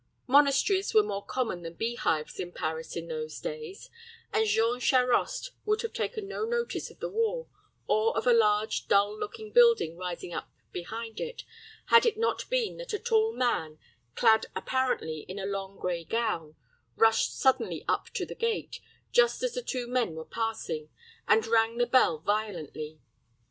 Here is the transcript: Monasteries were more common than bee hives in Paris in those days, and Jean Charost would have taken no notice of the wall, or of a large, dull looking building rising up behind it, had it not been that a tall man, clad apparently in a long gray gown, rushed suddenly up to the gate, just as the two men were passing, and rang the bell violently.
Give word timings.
Monasteries 0.25 0.95
were 0.95 1.03
more 1.03 1.23
common 1.23 1.61
than 1.61 1.75
bee 1.75 1.93
hives 1.93 2.39
in 2.39 2.51
Paris 2.51 2.95
in 2.95 3.07
those 3.07 3.39
days, 3.39 3.91
and 4.33 4.47
Jean 4.47 4.79
Charost 4.79 5.51
would 5.63 5.83
have 5.83 5.93
taken 5.93 6.27
no 6.27 6.43
notice 6.43 6.89
of 6.89 6.97
the 6.99 7.07
wall, 7.07 7.51
or 7.85 8.17
of 8.17 8.25
a 8.25 8.33
large, 8.33 8.87
dull 8.87 9.15
looking 9.15 9.51
building 9.51 9.95
rising 9.95 10.33
up 10.33 10.49
behind 10.71 11.19
it, 11.19 11.43
had 11.89 12.03
it 12.07 12.17
not 12.17 12.49
been 12.49 12.77
that 12.77 12.93
a 12.93 12.97
tall 12.97 13.31
man, 13.31 13.77
clad 14.15 14.47
apparently 14.55 15.19
in 15.27 15.37
a 15.37 15.45
long 15.45 15.77
gray 15.77 16.03
gown, 16.03 16.55
rushed 16.95 17.37
suddenly 17.37 17.85
up 17.87 18.09
to 18.09 18.25
the 18.25 18.33
gate, 18.33 18.79
just 19.11 19.43
as 19.43 19.53
the 19.53 19.61
two 19.61 19.85
men 19.85 20.15
were 20.15 20.25
passing, 20.25 20.89
and 21.27 21.45
rang 21.45 21.77
the 21.77 21.85
bell 21.85 22.17
violently. 22.17 22.97